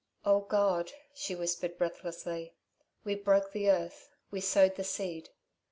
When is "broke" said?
3.13-3.51